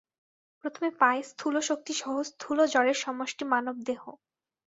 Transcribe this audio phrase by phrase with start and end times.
[0.63, 4.01] প্রথমে পাই স্থূলশক্তিসহ স্থূল জড়ের সমষ্টি মানবদেহ।